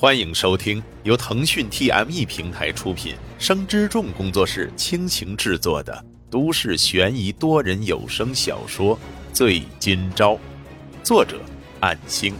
[0.00, 8.96] 欢迎收听由腾讯 TME 平台出品、生之众工作室倾情制作的都市悬疑多人有声小说
[9.32, 10.34] 《醉今朝》，
[11.02, 11.40] 作者：
[11.80, 12.32] 暗星。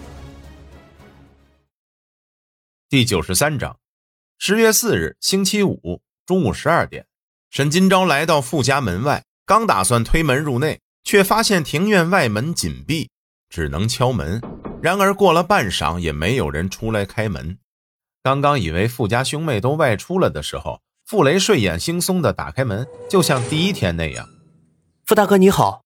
[2.88, 3.76] 第九十三章，
[4.38, 7.06] 十月四日，星期五中午十二点，
[7.50, 13.10] 沈今朝来到傅家门外，刚打算推门入内，却发现庭院外门紧闭，
[13.48, 14.40] 只能敲门。
[14.80, 17.58] 然而过了半晌，也没有人出来开门。
[18.22, 24.28] 刚刚以为傅家兄妹都外出了的时候，傅雷睡眼惺忪地打开门，就像第一天那样。
[25.04, 25.82] 傅大哥你好。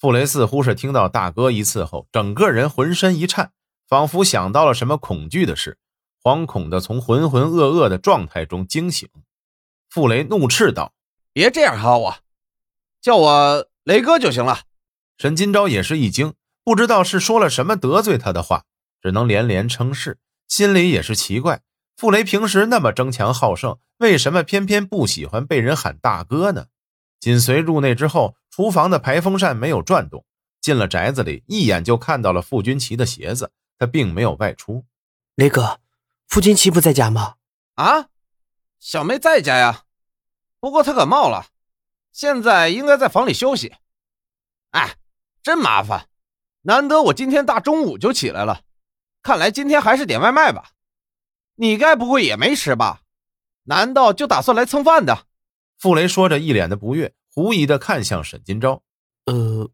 [0.00, 3.52] 傅雷似乎是听到大哥一次后，整个人浑身一颤，
[3.88, 5.78] 仿佛想到了什么恐惧的事，
[6.22, 9.08] 惶恐地从浑浑噩噩的状态中惊醒。
[9.88, 10.92] 傅雷怒斥道
[11.32, 12.16] ：“别这样哈我，
[13.00, 14.60] 叫我雷哥就行了。”
[15.18, 16.34] 沈金钊也是一惊。
[16.64, 18.64] 不知道是说了什么得罪他的话，
[19.00, 20.18] 只能连连称是，
[20.48, 21.62] 心里也是奇怪。
[21.96, 26.66] 傅雷平时那么争强好胜，为什么偏偏不喜欢被人喊大哥呢？
[27.20, 30.24] 紧随入内之后，厨房的排风扇没有转动。
[30.60, 34.86] 进了宅子里，一眼就看到了傅君齐的鞋子，他并没有外出。
[35.34, 35.80] 雷哥，
[36.26, 37.34] 傅君齐不在家吗？
[37.74, 38.08] 啊，
[38.80, 39.82] 小妹在家呀，
[40.58, 41.48] 不过她感冒了，
[42.12, 43.74] 现在应该在房里休息。
[44.70, 44.96] 哎，
[45.42, 46.08] 真麻烦。
[46.66, 48.62] 难得我今天大中午就起来了，
[49.22, 50.70] 看来今天还是点外卖吧。
[51.56, 53.02] 你该不会也没吃吧？
[53.64, 55.26] 难道就打算来蹭饭的？
[55.78, 58.80] 傅雷说着，一脸的不悦，狐疑的看向沈金钊。
[59.26, 59.70] 呃，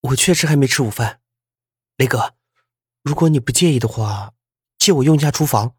[0.00, 1.20] 我确实还没吃午饭。
[1.96, 2.34] 雷哥，
[3.02, 4.32] 如果你不介意的话，
[4.76, 5.76] 借我用一下厨房，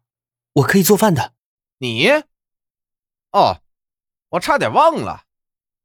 [0.54, 1.34] 我可以做饭的。
[1.78, 2.08] 你？
[3.32, 3.60] 哦，
[4.30, 5.24] 我差点忘了，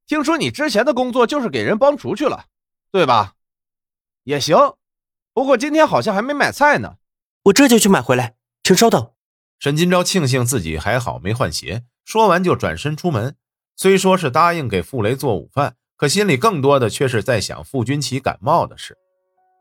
[0.07, 2.45] 听说你之前的工作就是给人帮厨去了，
[2.91, 3.35] 对吧？
[4.23, 4.75] 也行，
[5.33, 6.95] 不过今天好像还没买菜呢，
[7.45, 9.11] 我这就去买回来，请稍等。
[9.59, 13.35] 沈金钊庆幸自己还好没换鞋，说完就转身出门。
[13.75, 18.97] 虽说是答应给傅雷做午饭，可心里更多的却是在想傅君齐感冒的事。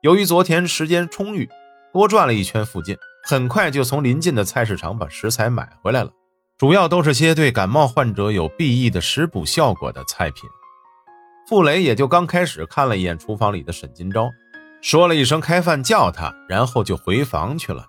[0.02, 1.48] 由于昨天时间充裕，
[1.92, 6.10] 多转了一圈附近，很快就从临近的菜市场把食材买回来了，
[6.58, 10.48] 主要都是些对感冒患者有裨益的食补效果的菜品。
[11.48, 14.30] 傅雷也就刚开始看了一眼厨房里的沈金钊。
[14.80, 17.84] 说了一声“开饭”，叫他，然后就回房去了。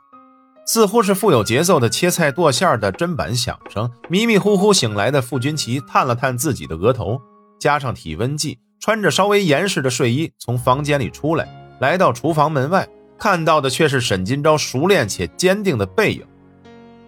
[0.65, 7.19] 似乎是富有节奏的切菜剁馅儿的砧板响声，迷迷糊糊醒来的傅君齐探了探自己的额头，
[7.59, 11.47] 加上体温计，穿着稍微严实的睡衣从房间里出来，
[11.79, 12.87] 来到厨房门外，
[13.17, 16.23] 看到的却是沈金钊熟练且坚定的背影。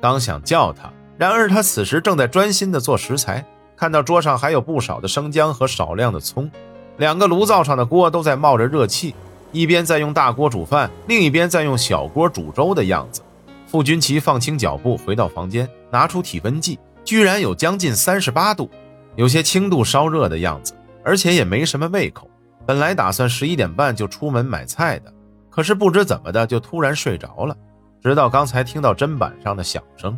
[0.02, 3.46] 刚想叫他，然而他此时正在专心地做食材，
[3.76, 6.50] 看到桌上还有不少的生姜和少量的葱，
[6.98, 9.14] 两个炉灶上的锅都在冒着热气。
[9.53, 13.22] 一边在用大锅煮饭，另一边在用小锅煮粥的样子。
[13.66, 18.69] 傅君齐放轻脚步回到房间，拿出体温计，居然有将近三十八度，
[19.16, 22.30] 有些轻度烧热的样子，而且也没什么胃口。
[22.66, 25.14] 本来打算十一点半就出门买菜的，
[25.50, 27.56] 可是不知怎么的就突然睡着了，
[28.02, 30.18] 直到刚才听到砧板上的响声。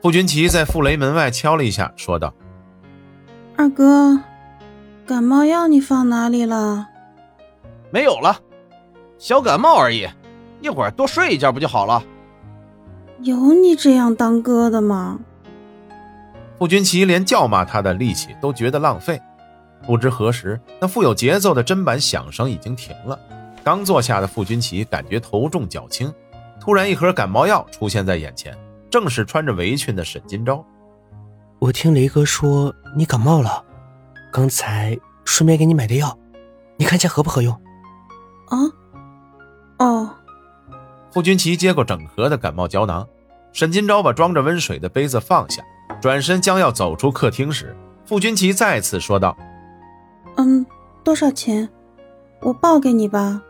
[0.00, 2.32] 傅君齐在傅雷门外敲了一下，说道
[3.56, 4.20] ：“二哥，
[5.06, 6.86] 感冒药你放哪里了？”
[7.90, 8.38] 没有了，
[9.18, 10.06] 小感冒而已，
[10.60, 12.02] 一会儿多睡一觉不就好了？
[13.22, 15.18] 有你这样当哥的吗？
[16.58, 19.20] 傅君齐连叫骂他的力气都觉得浪费。
[19.86, 23.18] 不知何时，那富有节奏的砧板响声已经停了。
[23.64, 26.12] 刚坐下的傅君齐感觉头重脚轻，
[26.60, 28.56] 突然一盒感冒药出现在眼前，
[28.90, 30.64] 正是穿着围裙的沈金钊。
[31.60, 33.64] 我听雷哥说你感冒了，
[34.32, 36.18] 刚才顺便给你买的药，
[36.76, 37.56] 你看下合不合用？
[38.48, 38.58] 啊，
[39.78, 40.10] 哦。
[41.10, 43.06] 傅君齐接过整盒的感冒胶囊，
[43.52, 45.62] 沈金钊把装着温水的杯子放下，
[46.00, 49.36] 转身将要走出客厅时，傅君齐再次说道
[50.36, 50.64] ：“嗯，
[51.02, 51.68] 多少钱？
[52.40, 53.40] 我报给你吧。”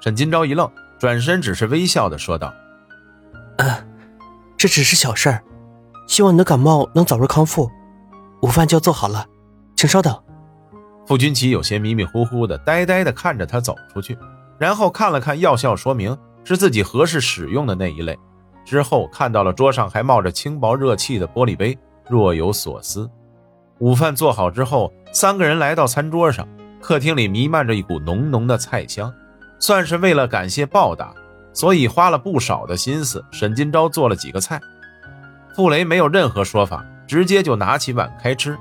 [0.00, 2.54] 沈金钊一愣，转身只是微笑的说道
[3.58, 3.68] ：“嗯，
[4.56, 5.42] 这只是小事儿，
[6.06, 7.68] 希望你的感冒能早日康复。
[8.42, 9.26] 午饭就要做好了，
[9.74, 10.16] 请稍等。”
[11.08, 14.18] 傅君齐有些迷迷糊糊的，呆呆的看着他走出去，
[14.58, 16.14] 然后看了看药效说明，
[16.44, 18.14] 是自己合适使用的那一类。
[18.62, 21.78] 之后看到了桌上还冒着轻薄热气的玻璃杯，
[22.10, 23.10] 若有所思。
[23.78, 26.46] 午饭做好之后，三个人来到餐桌上，
[26.78, 29.10] 客厅里弥漫着一股浓浓的菜香，
[29.58, 31.14] 算是为了感谢报答，
[31.54, 33.24] 所以花了不少的心思。
[33.30, 34.60] 沈金钊做了几个菜，
[35.56, 38.58] 傅雷没有任何说法，直接就拿起碗开吃。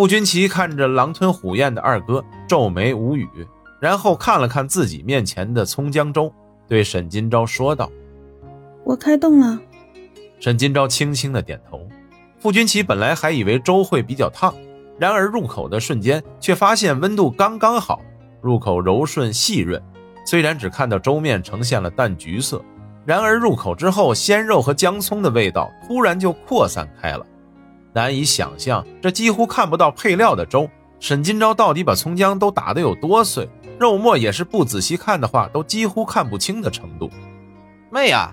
[0.00, 3.28] 傅君齐看着狼吞虎咽的二哥，皱眉无语，
[3.78, 6.32] 然后看了看自己面前的葱姜粥，
[6.66, 7.92] 对沈金钊说道
[8.82, 9.60] ：“我开动了。
[10.38, 11.86] 沈金钊轻轻的点头。
[12.38, 14.54] 傅君奇本来还以为粥会比较烫，
[14.98, 18.00] 然而入口的瞬间却发现温度刚刚好，
[18.40, 19.78] 入口柔顺细润。
[20.24, 22.64] 虽然只看到粥面呈现了淡橘色，
[23.04, 27.26] 然而入口之后，鲜肉和姜葱的味道突然就扩散开了。
[27.92, 33.48] 难以想象，这几乎看不到配料的粥，沈金钊到底把葱姜都打得有多碎，
[33.78, 37.10] 肉末也是不仔细看的话都几乎看不清的程度。
[37.90, 38.32] 妹呀，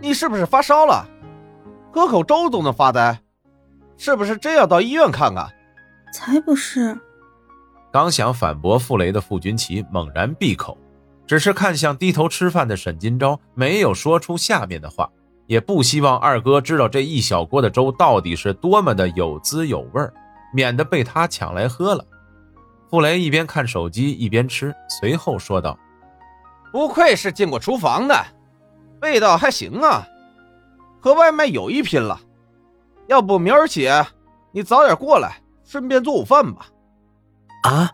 [0.00, 1.06] 你是不是发烧了？
[1.92, 3.20] 喝口粥都能发呆，
[3.96, 5.48] 是不是真要到医院看看？
[6.12, 6.98] 才不是！
[7.92, 10.76] 刚想反驳傅雷的傅君奇猛然闭口，
[11.26, 15.10] 只是看向低头吃饭的沈金钊，没有说出下面的话。
[15.46, 20.02] 也不希望二哥知道这一小锅的粥到底是多么的有滋有味，
[20.52, 22.04] 免得被他抢来喝了。
[22.90, 25.78] 傅雷一边看手机一边吃，随后说道
[26.72, 28.24] ：“不愧是进过厨房的，
[29.02, 30.06] 味道还行啊，
[31.00, 32.20] 和外卖有一拼了。
[33.08, 33.88] 要不明儿起
[34.52, 36.66] 你早点过来，顺便做午饭吧。”
[37.64, 37.90] 啊，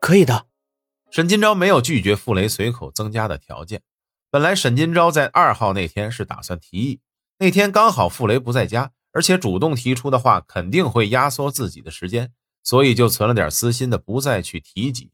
[0.00, 0.46] 可以的。
[1.10, 3.82] 沈金钊没有拒绝傅雷随口增加的条件。
[4.36, 7.00] 本来沈金钊在二号那天是打算提议，
[7.38, 15.10] 那天刚好傅雷不在家，而且主动提出的话肯定会压缩自己的时间，所以就存了点私心的不再去提及。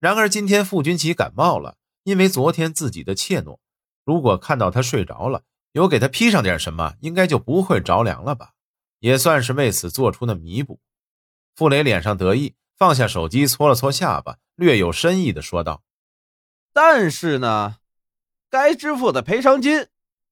[0.00, 3.58] 然而今天傅君奇感冒了，因为昨天自己的怯懦，
[4.02, 8.52] 如果看到他睡着了，有给他披上点什么，应该就不会着凉了吧？
[9.00, 10.80] 也算是为此做出的弥补。
[11.54, 15.82] 傅雷脸上得意，放下手机，搓了搓下巴，略有深意的说道
[16.72, 17.76] ：“但是呢。”
[18.54, 19.88] 该支付的赔偿金，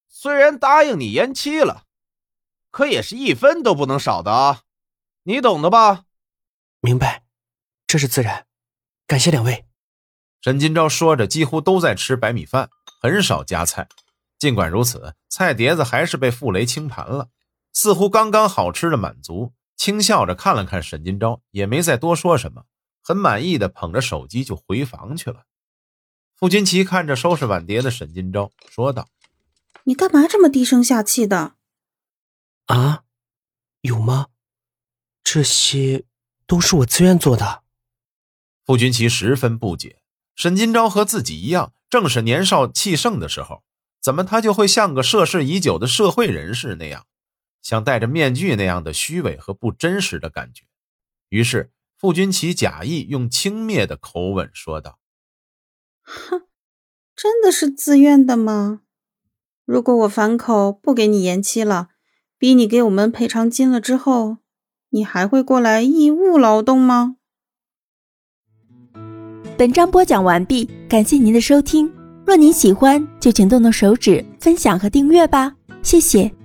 [0.06, 1.86] 虽然答应你延期了，
[2.70, 4.60] 可也是一分都不能少的啊，
[5.24, 6.04] 你懂的吧？
[6.80, 7.24] 明白，
[7.84, 8.46] 这是自然。
[9.08, 9.66] 感谢两位。
[10.40, 12.70] 沈金钊说着，几乎都在吃白米饭，
[13.00, 13.88] 很少夹菜。
[14.38, 17.28] 尽管如此，菜碟子还是被傅雷清盘了，
[17.72, 19.52] 似乎刚刚好吃的满足。
[19.76, 22.66] 轻笑着看了看沈金钊，也没再多说什么，
[23.02, 25.46] 很满意的捧着手机就回房去了。
[26.36, 29.08] 傅君奇看着收拾碗碟的沈金钊，说道
[29.84, 31.54] ：“你干嘛这么低声下气的？
[32.66, 33.04] 啊，
[33.82, 34.28] 有吗？
[35.22, 36.04] 这些
[36.46, 37.62] 都是我自愿做的。”
[38.66, 40.02] 傅君奇十分不解，
[40.34, 43.62] 沈金钊和自己一样，正是年少气盛的时候，
[44.00, 47.06] 怎么他就会像个涉世已久的社会人士那样，
[47.60, 50.64] 像戴着面具那样的虚伪和不真实的感觉？
[51.28, 54.98] 于是，傅君奇假意用轻蔑的口吻说道。
[56.02, 56.42] 哼，
[57.14, 58.80] 真的是自愿的吗？
[59.64, 61.88] 如果我反口不给你延期了，
[62.36, 64.38] 逼你给我们赔偿金了之后，
[64.90, 67.16] 你还会过来义务劳动吗？
[69.56, 71.92] 本章播讲完毕，感谢您的收听。
[72.26, 76.41] 若您喜欢，就请动动手指分享和订阅吧，谢谢。